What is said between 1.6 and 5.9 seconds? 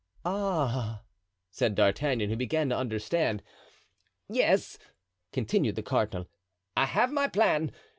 D'Artagnan, who began to understand. "Yes," continued the